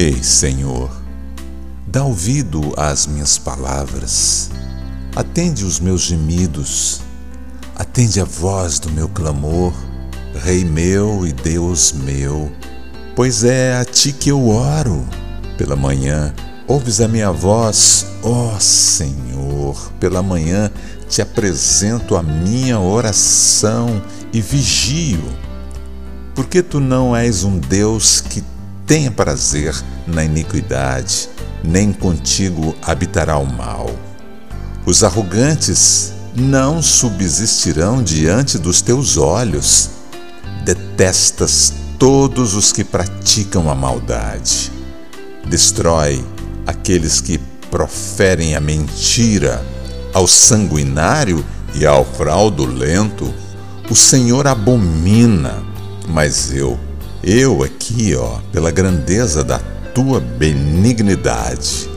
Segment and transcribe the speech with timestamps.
[0.00, 0.88] Ei, Senhor,
[1.84, 4.48] dá ouvido às minhas palavras,
[5.16, 7.00] atende os meus gemidos,
[7.74, 9.72] atende a voz do meu clamor,
[10.36, 12.48] Rei meu e Deus meu,
[13.16, 15.04] pois é a ti que eu oro.
[15.56, 16.32] Pela manhã,
[16.68, 20.70] ouves a minha voz, ó Senhor, pela manhã
[21.08, 24.00] te apresento a minha oração
[24.32, 25.24] e vigio,
[26.36, 28.44] porque tu não és um Deus que
[28.88, 29.76] tenha prazer
[30.06, 31.28] na iniquidade,
[31.62, 33.90] nem contigo habitará o mal.
[34.86, 39.90] Os arrogantes não subsistirão diante dos teus olhos.
[40.64, 44.72] Detestas todos os que praticam a maldade.
[45.46, 46.24] Destrói
[46.66, 47.36] aqueles que
[47.70, 49.62] proferem a mentira,
[50.14, 51.44] ao sanguinário
[51.74, 53.34] e ao fraudulento.
[53.90, 55.62] O Senhor abomina,
[56.08, 56.78] mas eu
[57.22, 59.58] eu aqui, ó, pela grandeza da
[59.94, 61.88] tua benignidade,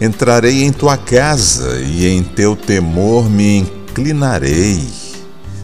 [0.00, 4.86] entrarei em tua casa e em teu temor me inclinarei.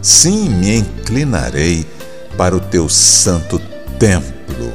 [0.01, 1.85] Sim, me inclinarei
[2.37, 3.61] para o teu santo
[3.99, 4.73] templo.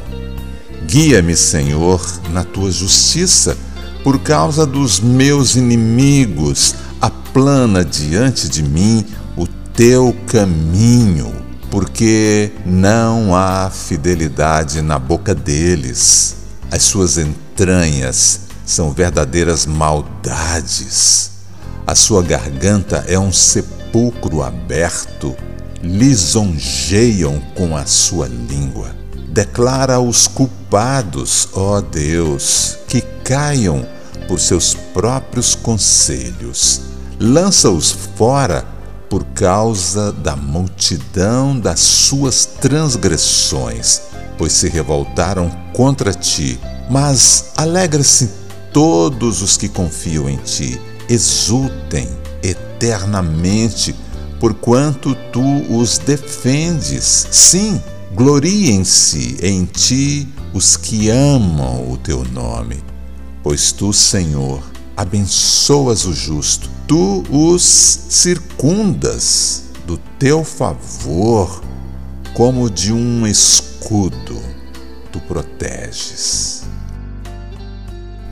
[0.87, 2.01] Guia-me, Senhor,
[2.33, 3.57] na tua justiça,
[4.03, 9.05] por causa dos meus inimigos, aplana diante de mim
[9.37, 11.40] o teu caminho
[11.71, 16.37] porque não há fidelidade na boca deles.
[16.71, 21.31] As suas entranhas são verdadeiras maldades.
[21.87, 25.37] A sua garganta é um sepulcro aberto.
[25.83, 28.95] Lisonjeiam com a sua língua.
[29.29, 33.87] Declara os culpados, ó Deus, que caiam
[34.27, 36.83] por seus próprios conselhos.
[37.19, 38.65] Lança-os fora
[39.11, 44.03] por causa da multidão das suas transgressões,
[44.39, 46.61] pois se revoltaram contra ti.
[46.89, 48.31] Mas alegra-se
[48.73, 52.09] todos os que confiam em ti, exultem
[52.41, 53.97] eternamente,
[54.39, 57.27] porquanto tu os defendes.
[57.33, 57.83] Sim,
[58.15, 62.83] gloriem-se em ti os que amam o teu nome,
[63.43, 71.63] pois tu, Senhor, abençoas o justo, tu os circundas do teu favor,
[72.35, 74.41] como de um escudo,
[75.11, 76.65] tu proteges.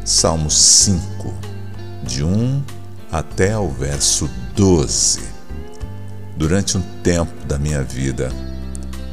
[0.05, 1.35] Salmo 5,
[2.05, 2.63] de 1
[3.11, 5.21] até o verso 12.
[6.37, 8.33] Durante um tempo da minha vida,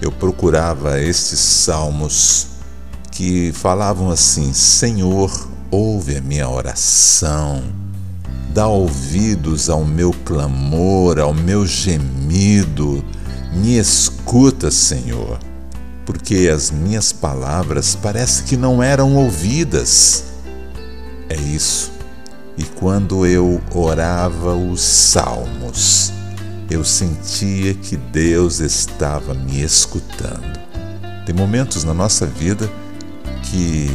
[0.01, 2.47] eu procurava estes salmos
[3.11, 7.63] que falavam assim: Senhor, ouve a minha oração,
[8.53, 13.03] dá ouvidos ao meu clamor, ao meu gemido,
[13.53, 15.39] me escuta, Senhor,
[16.05, 20.25] porque as minhas palavras parece que não eram ouvidas.
[21.29, 21.91] É isso.
[22.57, 26.13] E quando eu orava os salmos,
[26.69, 30.59] eu sentia que Deus estava me escutando.
[31.25, 32.69] Tem momentos na nossa vida
[33.43, 33.89] que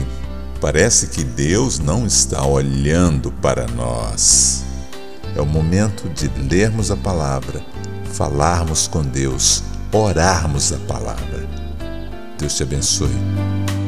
[0.61, 4.63] Parece que Deus não está olhando para nós.
[5.35, 7.65] É o momento de lermos a palavra,
[8.13, 11.49] falarmos com Deus, orarmos a palavra.
[12.39, 13.80] Deus te abençoe.